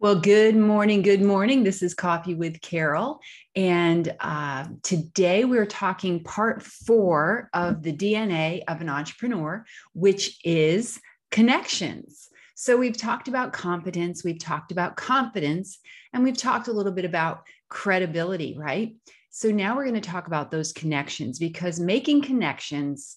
Well, 0.00 0.20
good 0.20 0.54
morning. 0.54 1.02
Good 1.02 1.22
morning. 1.22 1.64
This 1.64 1.82
is 1.82 1.92
Coffee 1.92 2.36
with 2.36 2.60
Carol. 2.60 3.18
And 3.56 4.14
uh, 4.20 4.66
today 4.84 5.44
we're 5.44 5.66
talking 5.66 6.22
part 6.22 6.62
four 6.62 7.50
of 7.52 7.82
the 7.82 7.92
DNA 7.92 8.62
of 8.68 8.80
an 8.80 8.88
entrepreneur, 8.88 9.64
which 9.94 10.38
is 10.44 11.00
connections. 11.32 12.28
So 12.54 12.76
we've 12.76 12.96
talked 12.96 13.26
about 13.26 13.52
competence, 13.52 14.22
we've 14.22 14.38
talked 14.38 14.70
about 14.70 14.96
confidence, 14.96 15.80
and 16.12 16.22
we've 16.22 16.38
talked 16.38 16.68
a 16.68 16.72
little 16.72 16.92
bit 16.92 17.04
about 17.04 17.42
credibility, 17.68 18.56
right? 18.56 18.94
So 19.30 19.50
now 19.50 19.74
we're 19.74 19.88
going 19.88 20.00
to 20.00 20.10
talk 20.10 20.28
about 20.28 20.52
those 20.52 20.72
connections 20.72 21.40
because 21.40 21.80
making 21.80 22.22
connections, 22.22 23.16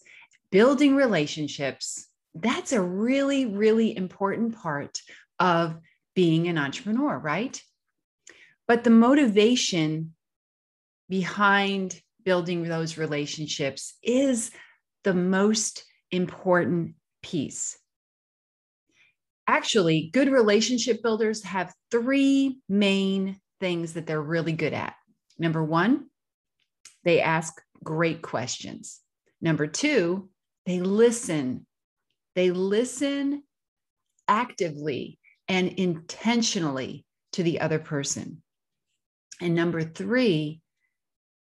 building 0.49 0.95
relationships, 0.95 2.07
that's 2.33 2.73
a 2.73 2.81
really, 2.81 3.45
really 3.45 3.95
important 3.95 4.55
part 4.55 4.99
of 5.39 5.79
being 6.15 6.47
an 6.47 6.57
entrepreneur, 6.57 7.17
right? 7.17 7.61
But 8.67 8.83
the 8.83 8.89
motivation 8.89 10.13
behind 11.09 11.99
building 12.23 12.63
those 12.63 12.97
relationships 12.97 13.95
is 14.03 14.51
the 15.03 15.13
most 15.13 15.83
important 16.11 16.95
piece. 17.21 17.77
Actually, 19.47 20.09
good 20.13 20.29
relationship 20.29 21.01
builders 21.01 21.43
have 21.43 21.73
three 21.89 22.59
main 22.69 23.39
things 23.59 23.93
that 23.93 24.05
they're 24.05 24.21
really 24.21 24.53
good 24.53 24.73
at. 24.73 24.95
Number 25.37 25.63
one, 25.63 26.05
they 27.03 27.21
ask 27.21 27.53
great 27.83 28.21
questions. 28.21 28.99
Number 29.41 29.67
two, 29.67 30.29
they 30.65 30.79
listen. 30.79 31.65
They 32.35 32.51
listen 32.51 33.43
actively 34.27 35.19
and 35.51 35.67
intentionally 35.73 37.05
to 37.33 37.43
the 37.43 37.59
other 37.59 37.77
person. 37.77 38.41
And 39.41 39.53
number 39.53 39.83
three, 39.83 40.61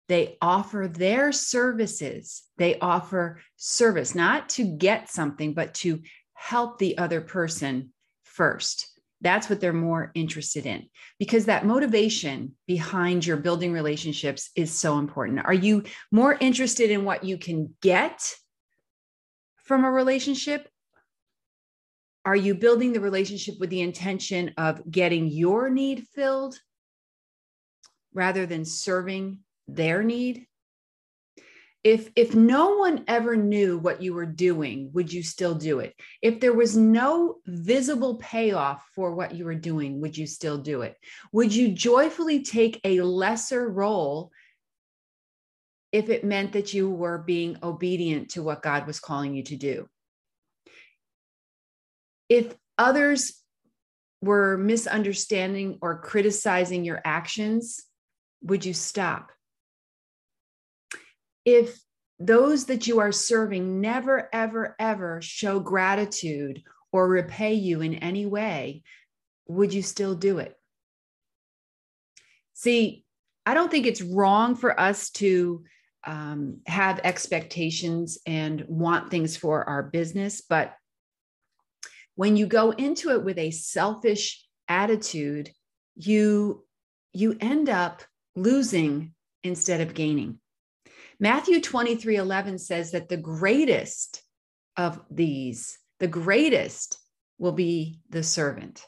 they 0.09 0.37
offer 0.41 0.89
their 0.91 1.31
services. 1.31 2.41
They 2.57 2.79
offer 2.79 3.41
service, 3.57 4.15
not 4.15 4.49
to 4.49 4.63
get 4.63 5.11
something, 5.11 5.53
but 5.53 5.75
to 5.75 6.01
help 6.33 6.79
the 6.79 6.97
other 6.97 7.21
person 7.21 7.93
first. 8.23 8.87
That's 9.21 9.47
what 9.51 9.61
they're 9.61 9.71
more 9.71 10.11
interested 10.15 10.65
in 10.65 10.87
because 11.19 11.45
that 11.45 11.67
motivation 11.67 12.55
behind 12.65 13.23
your 13.23 13.37
building 13.37 13.71
relationships 13.71 14.49
is 14.55 14.71
so 14.71 14.97
important. 14.97 15.45
Are 15.45 15.53
you 15.53 15.83
more 16.11 16.35
interested 16.39 16.89
in 16.89 17.05
what 17.05 17.23
you 17.23 17.37
can 17.37 17.75
get 17.83 18.33
from 19.57 19.85
a 19.85 19.91
relationship 19.91 20.67
are 22.23 22.35
you 22.35 22.53
building 22.53 22.93
the 22.93 22.99
relationship 22.99 23.55
with 23.59 23.69
the 23.69 23.81
intention 23.81 24.53
of 24.57 24.89
getting 24.89 25.27
your 25.27 25.69
need 25.69 26.07
filled 26.13 26.59
rather 28.13 28.45
than 28.45 28.65
serving 28.65 29.39
their 29.67 30.03
need? 30.03 30.45
If, 31.83 32.11
if 32.15 32.35
no 32.35 32.77
one 32.77 33.05
ever 33.07 33.35
knew 33.35 33.79
what 33.79 34.03
you 34.03 34.13
were 34.13 34.27
doing, 34.27 34.91
would 34.93 35.11
you 35.11 35.23
still 35.23 35.55
do 35.55 35.79
it? 35.79 35.95
If 36.21 36.39
there 36.39 36.53
was 36.53 36.77
no 36.77 37.37
visible 37.47 38.17
payoff 38.17 38.87
for 38.93 39.15
what 39.15 39.33
you 39.33 39.45
were 39.45 39.55
doing, 39.55 39.99
would 39.99 40.15
you 40.15 40.27
still 40.27 40.59
do 40.59 40.83
it? 40.83 40.95
Would 41.31 41.55
you 41.55 41.69
joyfully 41.69 42.43
take 42.43 42.79
a 42.83 43.01
lesser 43.01 43.67
role 43.67 44.31
if 45.91 46.09
it 46.09 46.23
meant 46.23 46.53
that 46.53 46.71
you 46.71 46.87
were 46.87 47.17
being 47.17 47.57
obedient 47.63 48.29
to 48.31 48.43
what 48.43 48.61
God 48.61 48.85
was 48.85 48.99
calling 48.99 49.33
you 49.33 49.41
to 49.45 49.55
do? 49.55 49.89
If 52.31 52.55
others 52.77 53.43
were 54.21 54.55
misunderstanding 54.57 55.77
or 55.81 55.99
criticizing 55.99 56.85
your 56.85 57.01
actions, 57.03 57.83
would 58.41 58.63
you 58.63 58.73
stop? 58.73 59.33
If 61.43 61.77
those 62.19 62.67
that 62.67 62.87
you 62.87 63.01
are 63.01 63.11
serving 63.11 63.81
never, 63.81 64.29
ever, 64.31 64.77
ever 64.79 65.21
show 65.21 65.59
gratitude 65.59 66.63
or 66.93 67.05
repay 67.09 67.55
you 67.55 67.81
in 67.81 67.95
any 67.95 68.25
way, 68.25 68.83
would 69.49 69.73
you 69.73 69.81
still 69.81 70.15
do 70.15 70.37
it? 70.37 70.55
See, 72.53 73.03
I 73.45 73.53
don't 73.53 73.69
think 73.69 73.85
it's 73.85 74.01
wrong 74.01 74.55
for 74.55 74.79
us 74.79 75.09
to 75.11 75.65
um, 76.05 76.61
have 76.65 77.01
expectations 77.03 78.19
and 78.25 78.63
want 78.69 79.11
things 79.11 79.35
for 79.35 79.67
our 79.67 79.83
business, 79.83 80.39
but 80.39 80.75
when 82.15 82.35
you 82.35 82.45
go 82.45 82.71
into 82.71 83.11
it 83.11 83.23
with 83.23 83.37
a 83.37 83.51
selfish 83.51 84.45
attitude 84.67 85.49
you 85.95 86.63
you 87.13 87.35
end 87.41 87.69
up 87.69 88.03
losing 88.35 89.13
instead 89.43 89.81
of 89.81 89.93
gaining. 89.93 90.39
Matthew 91.19 91.61
23 91.61 92.15
11 92.15 92.57
says 92.57 92.91
that 92.91 93.09
the 93.09 93.17
greatest 93.17 94.23
of 94.77 94.99
these 95.09 95.77
the 95.99 96.07
greatest 96.07 96.97
will 97.37 97.51
be 97.51 97.99
the 98.09 98.23
servant. 98.23 98.83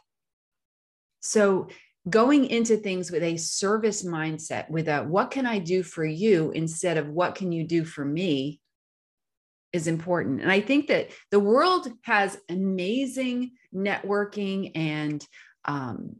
So 1.19 1.67
going 2.09 2.45
into 2.45 2.77
things 2.77 3.11
with 3.11 3.23
a 3.23 3.37
service 3.37 4.03
mindset 4.03 4.69
with 4.69 4.87
a 4.87 5.03
what 5.03 5.31
can 5.31 5.45
i 5.45 5.57
do 5.57 5.83
for 5.83 6.05
you? 6.05 6.51
instead 6.51 6.97
of 6.97 7.07
what 7.07 7.35
can 7.35 7.51
you 7.51 7.65
do 7.65 7.85
for 7.85 8.03
me 8.03 8.59
is 9.73 9.87
important. 9.87 10.41
And 10.41 10.51
I 10.51 10.61
think 10.61 10.87
that 10.87 11.09
the 11.31 11.39
world 11.39 11.91
has 12.03 12.37
amazing 12.47 13.51
networking 13.75 14.71
and 14.75 15.25
um, 15.65 16.17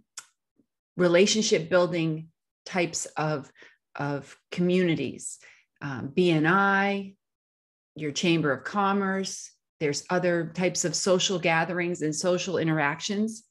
relationship 0.98 1.70
building 1.70 2.30
types 2.66 3.06
of, 3.18 3.52
of 3.96 4.36
communities. 4.52 5.40
Um, 5.82 6.12
BNI, 6.16 7.16
your 7.96 8.12
Chamber 8.12 8.52
of 8.52 8.64
Commerce, 8.64 9.52
there's 9.80 10.06
other 10.10 10.52
types 10.56 10.86
of 10.86 10.96
social 10.96 11.38
gatherings 11.38 12.02
and 12.02 12.16
social 12.16 12.58
interactions. 12.58 13.44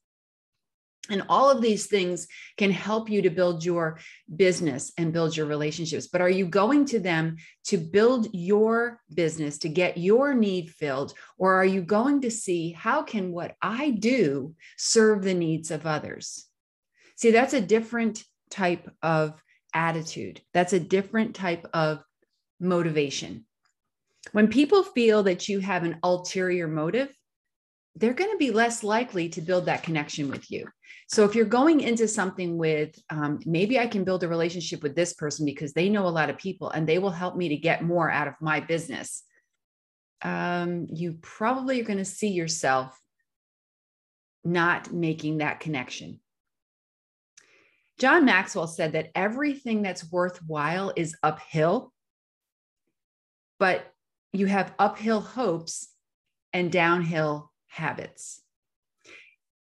And 1.10 1.24
all 1.28 1.50
of 1.50 1.60
these 1.60 1.86
things 1.86 2.28
can 2.56 2.70
help 2.70 3.10
you 3.10 3.22
to 3.22 3.30
build 3.30 3.64
your 3.64 3.98
business 4.36 4.92
and 4.96 5.12
build 5.12 5.36
your 5.36 5.46
relationships. 5.46 6.06
But 6.06 6.20
are 6.20 6.30
you 6.30 6.46
going 6.46 6.84
to 6.86 7.00
them 7.00 7.36
to 7.64 7.76
build 7.76 8.28
your 8.32 9.00
business, 9.12 9.58
to 9.58 9.68
get 9.68 9.98
your 9.98 10.32
need 10.32 10.70
filled? 10.70 11.12
Or 11.38 11.54
are 11.54 11.64
you 11.64 11.82
going 11.82 12.20
to 12.20 12.30
see 12.30 12.70
how 12.70 13.02
can 13.02 13.32
what 13.32 13.56
I 13.60 13.90
do 13.90 14.54
serve 14.76 15.24
the 15.24 15.34
needs 15.34 15.72
of 15.72 15.86
others? 15.86 16.46
See, 17.16 17.32
that's 17.32 17.54
a 17.54 17.60
different 17.60 18.22
type 18.50 18.88
of 19.02 19.42
attitude. 19.74 20.40
That's 20.54 20.72
a 20.72 20.80
different 20.80 21.34
type 21.34 21.66
of 21.72 22.04
motivation. 22.60 23.44
When 24.30 24.46
people 24.46 24.84
feel 24.84 25.24
that 25.24 25.48
you 25.48 25.58
have 25.58 25.82
an 25.82 25.98
ulterior 26.04 26.68
motive, 26.68 27.12
they're 27.96 28.14
going 28.14 28.30
to 28.30 28.38
be 28.38 28.50
less 28.50 28.82
likely 28.82 29.28
to 29.30 29.40
build 29.40 29.66
that 29.66 29.82
connection 29.82 30.30
with 30.30 30.50
you. 30.50 30.66
So 31.08 31.24
if 31.24 31.34
you're 31.34 31.44
going 31.44 31.80
into 31.80 32.08
something 32.08 32.56
with 32.56 32.98
um, 33.10 33.38
maybe 33.44 33.78
I 33.78 33.86
can 33.86 34.04
build 34.04 34.24
a 34.24 34.28
relationship 34.28 34.82
with 34.82 34.96
this 34.96 35.12
person 35.12 35.44
because 35.44 35.74
they 35.74 35.90
know 35.90 36.06
a 36.06 36.08
lot 36.08 36.30
of 36.30 36.38
people 36.38 36.70
and 36.70 36.88
they 36.88 36.98
will 36.98 37.10
help 37.10 37.36
me 37.36 37.50
to 37.50 37.56
get 37.56 37.84
more 37.84 38.10
out 38.10 38.28
of 38.28 38.34
my 38.40 38.60
business, 38.60 39.22
um, 40.22 40.86
you 40.90 41.18
probably 41.20 41.80
are 41.80 41.84
going 41.84 41.98
to 41.98 42.04
see 42.04 42.28
yourself 42.28 42.98
not 44.42 44.92
making 44.92 45.38
that 45.38 45.60
connection. 45.60 46.18
John 47.98 48.24
Maxwell 48.24 48.66
said 48.66 48.92
that 48.92 49.10
everything 49.14 49.82
that's 49.82 50.10
worthwhile 50.10 50.92
is 50.96 51.14
uphill, 51.22 51.92
but 53.58 53.84
you 54.32 54.46
have 54.46 54.74
uphill 54.78 55.20
hopes 55.20 55.88
and 56.52 56.72
downhill 56.72 57.51
habits. 57.72 58.42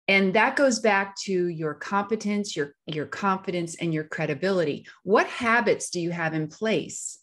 And 0.08 0.34
that 0.34 0.56
goes 0.56 0.80
back 0.80 1.14
to 1.26 1.46
your 1.46 1.74
competence, 1.74 2.56
your, 2.56 2.74
your 2.86 3.06
confidence, 3.06 3.76
and 3.76 3.94
your 3.94 4.02
credibility. 4.02 4.86
What 5.04 5.28
habits 5.28 5.90
do 5.90 6.00
you 6.00 6.10
have 6.10 6.34
in 6.34 6.48
place? 6.48 7.20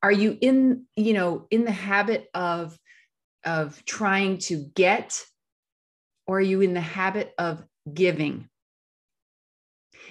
Are 0.00 0.12
you 0.12 0.38
in, 0.40 0.84
you 0.94 1.14
know, 1.14 1.48
in 1.50 1.64
the 1.64 1.72
habit 1.72 2.28
of, 2.32 2.78
of 3.44 3.84
trying 3.84 4.38
to 4.38 4.64
get, 4.76 5.20
or 6.28 6.38
are 6.38 6.40
you 6.40 6.60
in 6.60 6.74
the 6.74 6.80
habit 6.80 7.34
of 7.36 7.64
giving? 7.92 8.48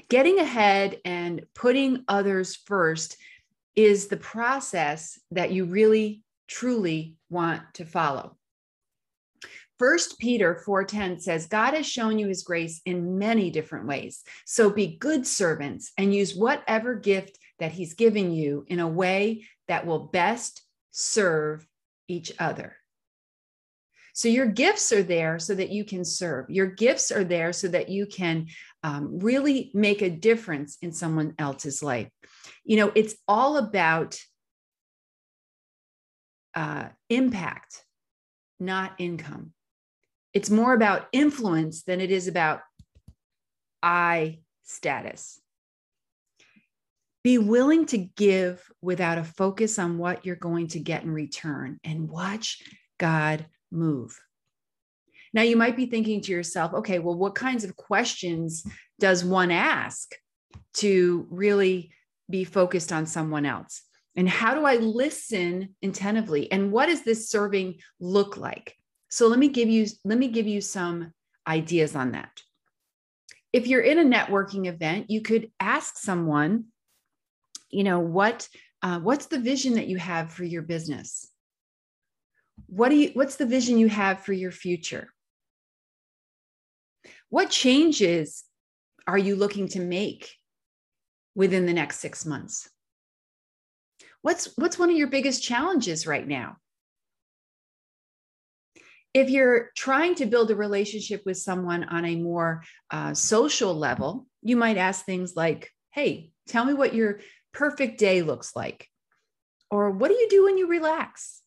Getting 0.09 0.39
ahead 0.39 1.00
and 1.05 1.45
putting 1.55 2.03
others 2.09 2.57
first 2.65 3.15
is 3.77 4.07
the 4.07 4.17
process 4.17 5.17
that 5.31 5.51
you 5.51 5.63
really, 5.65 6.23
truly 6.50 7.15
want 7.29 7.61
to 7.75 7.85
follow. 7.85 8.35
First 9.80 10.20
Peter 10.20 10.62
4:10 10.66 11.20
says 11.20 11.48
God 11.48 11.74
has 11.74 11.86
shown 11.86 12.20
you 12.20 12.28
his 12.28 12.44
grace 12.44 12.81
in 12.86 13.18
many 13.18 13.50
different 13.50 13.88
ways. 13.88 14.24
So 14.46 14.70
be 14.70 14.98
good 14.98 15.25
servants 15.25 15.92
and 15.98 16.14
use 16.14 16.36
whatever 16.36 16.96
gift 16.96 17.38
that 17.60 17.72
he's 17.72 17.94
given 17.94 18.31
you 18.31 18.66
in 18.68 18.80
a 18.80 18.88
way 18.88 19.46
that 19.68 19.86
will 19.86 20.00
best 20.08 20.62
serve 20.92 21.68
each 22.08 22.31
other. 22.40 22.75
So 24.14 24.28
your 24.28 24.46
gifts 24.46 24.92
are 24.92 25.02
there 25.02 25.40
so 25.40 25.56
that 25.56 25.72
you 25.72 25.84
can 25.84 26.06
serve. 26.06 26.50
Your 26.50 26.68
gifts 26.68 27.12
are 27.12 27.24
there 27.24 27.52
so 27.52 27.68
that 27.70 27.90
you 27.90 28.06
can 28.06 28.48
um, 28.84 29.20
really 29.20 29.72
make 29.74 30.04
a 30.04 30.10
difference 30.10 30.78
in 30.84 30.92
someone 30.92 31.34
else's 31.40 31.81
life. 31.81 32.10
You 32.64 32.78
know, 32.78 32.92
it's 32.94 33.16
all 33.28 33.58
about 33.58 34.20
uh, 36.54 36.90
impact, 37.10 37.84
not 38.60 38.94
income. 39.00 39.54
It's 40.33 40.50
more 40.50 40.74
about 40.74 41.07
influence 41.12 41.83
than 41.83 42.01
it 42.01 42.12
is 42.12 42.27
about 42.27 42.62
I 43.81 44.39
status. 44.63 45.39
Be 47.24 47.38
willing 47.38 47.85
to 47.88 47.97
give 47.97 48.63
without 48.81 49.18
a 49.18 49.24
focus 49.24 49.80
on 49.80 49.97
what 49.97 50.25
you're 50.25 50.35
going 50.35 50.68
to 50.69 50.80
get 50.80 51.03
in 51.03 51.12
return 51.12 51.80
and 51.83 52.09
watch 52.09 52.62
God 52.97 53.45
move. 53.71 54.19
Now, 55.33 55.41
you 55.41 55.56
might 55.56 55.75
be 55.75 55.85
thinking 55.85 56.21
to 56.21 56.31
yourself, 56.31 56.74
okay, 56.74 57.00
well, 57.00 57.15
what 57.15 57.36
kinds 57.36 57.63
of 57.63 57.75
questions 57.75 58.65
does 59.00 59.24
one 59.25 59.51
ask 59.51 60.13
to 60.75 61.27
really 61.29 61.91
be 62.29 62.44
focused 62.44 62.91
on 62.91 63.06
someone 63.06 63.45
else? 63.45 63.81
And 64.15 64.29
how 64.29 64.53
do 64.53 64.65
I 64.65 64.75
listen 64.75 65.75
attentively? 65.81 66.51
And 66.51 66.71
what 66.71 66.86
does 66.86 67.03
this 67.03 67.29
serving 67.29 67.79
look 68.00 68.38
like? 68.38 68.75
So 69.13 69.27
let 69.27 69.38
me 69.38 69.48
give 69.48 69.69
you 69.69 69.86
let 70.04 70.18
me 70.18 70.27
give 70.27 70.48
you 70.48 70.60
some 70.60 71.13
ideas 71.45 71.95
on 71.95 72.13
that. 72.13 72.31
If 73.54 73.68
you're 73.68 73.81
in 73.81 74.00
a 74.00 74.04
networking 74.04 74.65
event, 74.65 75.12
you 75.12 75.21
could 75.21 75.51
ask 75.60 76.00
someone, 76.00 76.65
you 77.69 77.83
know, 77.83 78.00
what 78.00 78.50
uh, 78.81 79.01
what's 79.01 79.27
the 79.27 79.38
vision 79.38 79.75
that 79.75 79.86
you 79.86 79.98
have 79.98 80.31
for 80.31 80.44
your 80.44 80.63
business? 80.63 81.30
What 82.65 82.89
do 82.89 82.95
you 82.95 83.12
what's 83.13 83.36
the 83.36 83.45
vision 83.45 83.77
you 83.77 83.88
have 83.88 84.21
for 84.21 84.33
your 84.33 84.51
future? 84.51 85.13
What 87.30 87.51
changes 87.51 88.44
are 89.06 89.19
you 89.19 89.36
looking 89.36 89.68
to 89.69 89.80
make 89.80 90.31
within 91.36 91.68
the 91.68 91.74
next 91.74 92.00
6 92.00 92.25
months? 92.25 92.68
What's 94.24 94.57
what's 94.57 94.80
one 94.80 94.89
of 94.89 94.98
your 94.98 95.10
biggest 95.10 95.44
challenges 95.44 96.07
right 96.07 96.27
now? 96.27 96.57
If 99.13 99.30
you're 99.30 99.69
trying 99.75 100.15
to 100.15 100.25
build 100.25 100.50
a 100.50 100.56
relationship 100.56 101.21
with 101.25 101.38
someone 101.38 101.83
on 101.83 102.06
a 102.06 102.15
more 102.15 102.63
uh, 102.89 103.13
social 103.13 103.74
level, 103.74 104.25
you 104.42 104.57
might 104.57 104.77
ask 104.77 105.06
things 105.06 105.36
like, 105.36 105.69
Hey, 105.92 106.31
tell 106.48 106.65
me 106.65 106.74
what 106.74 106.95
your 106.95 107.19
perfect 107.54 108.00
day 108.00 108.24
looks 108.24 108.56
like. 108.56 108.88
Or 109.69 109.92
what 109.92 110.10
do 110.10 110.15
you 110.15 110.27
do 110.30 110.44
when 110.45 110.57
you 110.57 110.68
relax? 110.68 111.42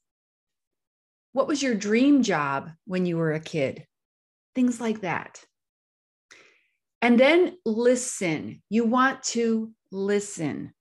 What 1.33 1.49
was 1.49 1.63
your 1.63 1.75
dream 1.75 2.23
job 2.23 2.71
when 2.87 3.05
you 3.05 3.17
were 3.17 3.33
a 3.33 3.41
kid? 3.41 3.87
Things 4.55 4.81
like 4.81 5.03
that. 5.03 5.45
And 7.03 7.21
then 7.21 7.59
listen. 7.65 8.63
You 8.71 8.85
want 8.85 9.23
to 9.25 9.73
listen, 9.93 10.73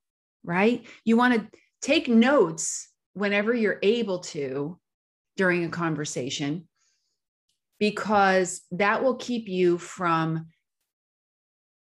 right? 0.43 0.85
You 1.03 1.17
want 1.17 1.33
to 1.33 1.59
take 1.81 2.07
notes 2.07 2.89
whenever 3.13 3.53
you're 3.53 3.79
able 3.83 4.19
to 4.19 4.79
during 5.37 5.65
a 5.65 5.69
conversation 5.69 6.67
because 7.79 8.61
that 8.71 9.03
will 9.03 9.15
keep 9.15 9.47
you 9.47 9.77
from 9.77 10.47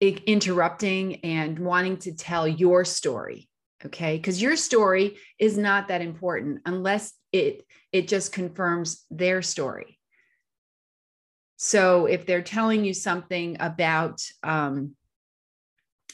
interrupting 0.02 1.18
and 1.26 1.60
wanting 1.60 1.98
to 1.98 2.16
tell 2.16 2.48
your 2.48 2.86
story 2.86 3.50
okay? 3.86 4.18
Because 4.18 4.42
your 4.42 4.56
story 4.56 5.18
is 5.38 5.58
not 5.58 5.88
that 5.88 6.02
important 6.02 6.62
unless 6.66 7.14
it 7.32 7.66
it 7.92 8.08
just 8.08 8.34
confirms 8.34 9.06
their 9.10 9.42
story. 9.42 10.00
So 11.58 12.06
if 12.06 12.26
they're 12.26 12.42
telling 12.42 12.86
you 12.86 12.94
something 12.94 13.58
about 13.60 14.22
um, 14.44 14.96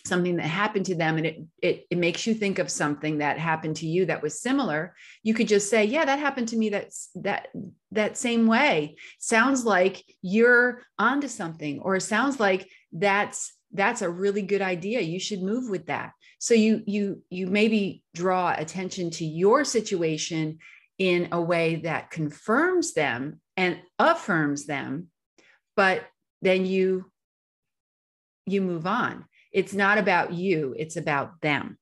something 0.05 0.35
that 0.37 0.45
happened 0.45 0.85
to 0.85 0.95
them 0.95 1.17
and 1.17 1.25
it, 1.25 1.41
it 1.61 1.87
it 1.89 1.97
makes 1.97 2.27
you 2.27 2.33
think 2.33 2.59
of 2.59 2.69
something 2.69 3.17
that 3.17 3.39
happened 3.39 3.75
to 3.75 3.87
you 3.87 4.05
that 4.05 4.21
was 4.21 4.39
similar 4.39 4.95
you 5.23 5.33
could 5.33 5.47
just 5.47 5.69
say 5.69 5.83
yeah 5.83 6.05
that 6.05 6.19
happened 6.19 6.47
to 6.47 6.57
me 6.57 6.69
that's 6.69 7.09
that 7.15 7.47
that 7.95 8.17
same 8.17 8.45
way. 8.45 8.95
Sounds 9.19 9.65
like 9.65 10.03
you're 10.21 10.83
onto 10.99 11.27
something 11.27 11.79
or 11.79 11.99
sounds 11.99 12.39
like 12.39 12.69
that's 12.91 13.53
that's 13.73 14.01
a 14.01 14.09
really 14.09 14.41
good 14.41 14.61
idea. 14.61 15.01
You 15.01 15.19
should 15.19 15.41
move 15.41 15.69
with 15.69 15.87
that. 15.87 16.11
So 16.39 16.53
you 16.53 16.83
you 16.85 17.23
you 17.29 17.47
maybe 17.47 18.03
draw 18.13 18.53
attention 18.55 19.09
to 19.11 19.25
your 19.25 19.63
situation 19.63 20.59
in 20.97 21.29
a 21.31 21.41
way 21.41 21.77
that 21.77 22.11
confirms 22.11 22.93
them 22.93 23.41
and 23.57 23.77
affirms 23.99 24.65
them 24.65 25.07
but 25.75 26.05
then 26.41 26.65
you 26.65 27.11
you 28.45 28.61
move 28.61 28.87
on 28.87 29.25
it's 29.55 29.73
not 29.73 29.97
about 29.97 30.33
you, 30.33 30.75
it's 30.77 30.97
about 30.97 31.39
them. 31.39 31.77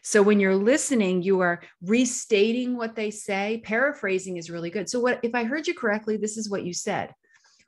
So 0.00 0.22
when 0.22 0.40
you're 0.40 0.56
listening, 0.56 1.22
you 1.22 1.40
are 1.40 1.60
restating 1.82 2.74
what 2.74 2.96
they 2.96 3.10
say. 3.10 3.60
Paraphrasing 3.62 4.38
is 4.38 4.50
really 4.50 4.70
good. 4.70 4.88
So 4.88 4.98
what 4.98 5.20
if 5.22 5.34
I 5.34 5.44
heard 5.44 5.66
you 5.66 5.74
correctly, 5.74 6.16
this 6.16 6.38
is 6.38 6.48
what 6.48 6.64
you 6.64 6.72
said. 6.72 7.12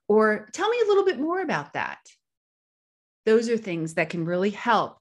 Or 0.08 0.48
tell 0.54 0.70
me 0.70 0.78
a 0.82 0.86
little 0.86 1.04
bit 1.04 1.20
more 1.20 1.42
about 1.42 1.74
that. 1.74 1.98
Those 3.26 3.50
are 3.50 3.58
things 3.58 3.94
that 3.94 4.08
can 4.08 4.24
really 4.24 4.50
help. 4.50 4.96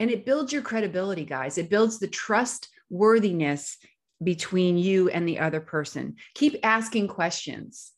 And 0.00 0.10
it 0.10 0.26
builds 0.26 0.52
your 0.52 0.62
credibility, 0.62 1.24
guys. 1.24 1.56
It 1.56 1.70
builds 1.70 2.00
the 2.00 2.08
trustworthiness 2.08 3.76
between 4.22 4.76
you 4.76 5.08
and 5.08 5.28
the 5.28 5.38
other 5.38 5.60
person. 5.60 6.16
Keep 6.34 6.56
asking 6.64 7.08
questions. 7.08 7.92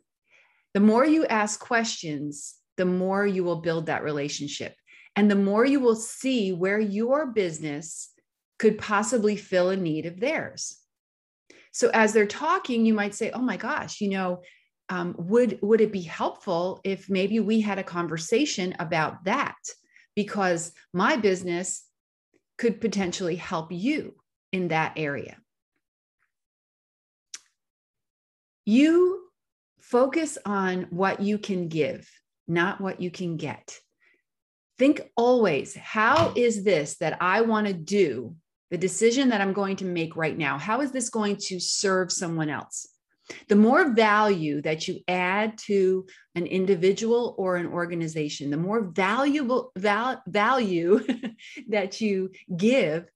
The 0.74 0.80
more 0.80 1.06
you 1.06 1.24
ask 1.24 1.58
questions, 1.58 2.54
the 2.76 2.84
more 2.84 3.26
you 3.26 3.44
will 3.44 3.62
build 3.62 3.86
that 3.86 4.02
relationship. 4.02 4.74
And 5.16 5.30
the 5.30 5.34
more 5.34 5.64
you 5.64 5.80
will 5.80 5.96
see 5.96 6.52
where 6.52 6.78
your 6.78 7.26
business 7.26 8.10
could 8.58 8.78
possibly 8.78 9.36
fill 9.36 9.70
a 9.70 9.76
need 9.76 10.06
of 10.06 10.20
theirs. 10.20 10.78
So 11.72 11.90
as 11.92 12.12
they're 12.12 12.26
talking, 12.26 12.86
you 12.86 12.94
might 12.94 13.14
say, 13.14 13.30
"Oh 13.30 13.42
my 13.42 13.56
gosh, 13.56 14.00
you 14.00 14.10
know, 14.10 14.42
um, 14.88 15.14
would 15.18 15.58
would 15.62 15.80
it 15.80 15.90
be 15.92 16.02
helpful 16.02 16.80
if 16.84 17.10
maybe 17.10 17.40
we 17.40 17.60
had 17.60 17.78
a 17.78 17.84
conversation 17.84 18.76
about 18.78 19.24
that? 19.24 19.56
Because 20.14 20.72
my 20.92 21.16
business 21.16 21.84
could 22.56 22.80
potentially 22.80 23.36
help 23.36 23.72
you 23.72 24.14
in 24.52 24.68
that 24.68 24.92
area." 24.96 25.38
You 28.64 29.30
focus 29.80 30.38
on 30.44 30.84
what 30.90 31.20
you 31.20 31.38
can 31.38 31.68
give, 31.68 32.10
not 32.48 32.80
what 32.80 33.00
you 33.00 33.10
can 33.10 33.36
get. 33.36 33.78
Think 34.78 35.10
always, 35.16 35.74
how 35.74 36.32
is 36.36 36.64
this 36.64 36.98
that 36.98 37.16
I 37.20 37.40
want 37.40 37.66
to 37.66 37.72
do, 37.72 38.36
the 38.70 38.78
decision 38.78 39.30
that 39.30 39.40
I'm 39.40 39.52
going 39.52 39.76
to 39.76 39.84
make 39.84 40.16
right 40.16 40.36
now, 40.36 40.58
how 40.58 40.82
is 40.82 40.92
this 40.92 41.08
going 41.08 41.36
to 41.36 41.58
serve 41.60 42.12
someone 42.12 42.50
else? 42.50 42.86
The 43.48 43.56
more 43.56 43.92
value 43.92 44.62
that 44.62 44.86
you 44.86 45.00
add 45.08 45.58
to 45.66 46.06
an 46.34 46.46
individual 46.46 47.34
or 47.38 47.56
an 47.56 47.66
organization, 47.66 48.50
the 48.50 48.56
more 48.56 48.82
valuable 48.82 49.72
val- 49.76 50.22
value 50.28 51.04
that 51.68 52.00
you 52.00 52.30
give, 52.54 53.06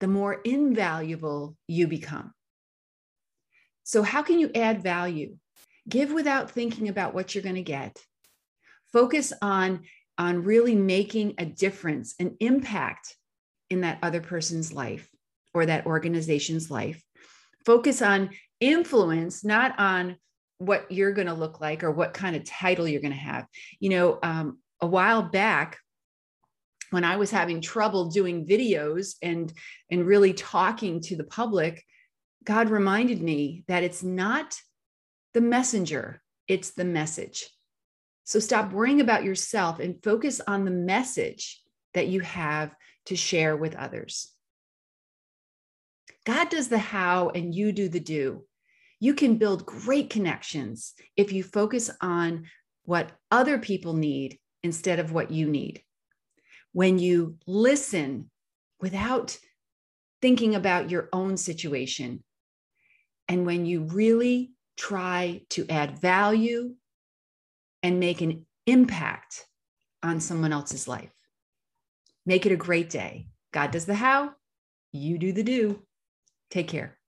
the 0.00 0.08
more 0.08 0.40
invaluable 0.44 1.56
you 1.68 1.86
become. 1.86 2.32
So, 3.84 4.02
how 4.02 4.22
can 4.22 4.40
you 4.40 4.50
add 4.54 4.82
value? 4.82 5.36
Give 5.88 6.12
without 6.12 6.50
thinking 6.50 6.88
about 6.88 7.14
what 7.14 7.34
you're 7.34 7.42
going 7.42 7.56
to 7.56 7.62
get. 7.62 7.96
Focus 8.92 9.32
on 9.40 9.82
on 10.22 10.44
really 10.44 10.76
making 10.76 11.34
a 11.38 11.44
difference, 11.44 12.14
an 12.20 12.36
impact 12.38 13.16
in 13.70 13.80
that 13.80 13.98
other 14.04 14.20
person's 14.20 14.72
life 14.72 15.08
or 15.52 15.66
that 15.66 15.84
organization's 15.84 16.70
life. 16.70 17.02
Focus 17.66 18.00
on 18.00 18.30
influence, 18.60 19.44
not 19.44 19.76
on 19.80 20.16
what 20.58 20.86
you're 20.92 21.12
going 21.12 21.26
to 21.26 21.34
look 21.34 21.60
like 21.60 21.82
or 21.82 21.90
what 21.90 22.14
kind 22.14 22.36
of 22.36 22.44
title 22.44 22.86
you're 22.86 23.00
going 23.00 23.12
to 23.12 23.18
have. 23.18 23.46
You 23.80 23.90
know, 23.90 24.18
um, 24.22 24.58
a 24.80 24.86
while 24.86 25.22
back, 25.22 25.78
when 26.90 27.02
I 27.02 27.16
was 27.16 27.32
having 27.32 27.60
trouble 27.60 28.10
doing 28.10 28.46
videos 28.46 29.16
and 29.22 29.52
and 29.90 30.06
really 30.06 30.34
talking 30.34 31.00
to 31.00 31.16
the 31.16 31.24
public, 31.24 31.82
God 32.44 32.70
reminded 32.70 33.20
me 33.20 33.64
that 33.66 33.82
it's 33.82 34.04
not 34.04 34.56
the 35.34 35.40
messenger, 35.40 36.22
it's 36.46 36.70
the 36.70 36.84
message. 36.84 37.48
So 38.32 38.38
stop 38.38 38.72
worrying 38.72 39.02
about 39.02 39.24
yourself 39.24 39.78
and 39.78 40.02
focus 40.02 40.40
on 40.46 40.64
the 40.64 40.70
message 40.70 41.60
that 41.92 42.08
you 42.08 42.20
have 42.20 42.74
to 43.04 43.14
share 43.14 43.58
with 43.58 43.76
others. 43.76 44.32
God 46.24 46.48
does 46.48 46.68
the 46.68 46.78
how 46.78 47.28
and 47.28 47.54
you 47.54 47.72
do 47.72 47.90
the 47.90 48.00
do. 48.00 48.46
You 49.00 49.12
can 49.12 49.36
build 49.36 49.66
great 49.66 50.08
connections 50.08 50.94
if 51.14 51.30
you 51.30 51.42
focus 51.44 51.90
on 52.00 52.46
what 52.84 53.12
other 53.30 53.58
people 53.58 53.92
need 53.92 54.38
instead 54.62 54.98
of 54.98 55.12
what 55.12 55.30
you 55.30 55.46
need. 55.46 55.82
When 56.72 56.98
you 56.98 57.36
listen 57.46 58.30
without 58.80 59.36
thinking 60.22 60.54
about 60.54 60.88
your 60.88 61.10
own 61.12 61.36
situation, 61.36 62.24
and 63.28 63.44
when 63.44 63.66
you 63.66 63.82
really 63.82 64.52
try 64.78 65.42
to 65.50 65.66
add 65.68 65.98
value 65.98 66.76
and 67.82 68.00
make 68.00 68.20
an 68.20 68.46
impact 68.66 69.46
on 70.02 70.20
someone 70.20 70.52
else's 70.52 70.86
life. 70.88 71.10
Make 72.24 72.46
it 72.46 72.52
a 72.52 72.56
great 72.56 72.90
day. 72.90 73.28
God 73.52 73.70
does 73.70 73.86
the 73.86 73.94
how, 73.94 74.32
you 74.92 75.18
do 75.18 75.32
the 75.32 75.42
do. 75.42 75.82
Take 76.50 76.68
care. 76.68 76.98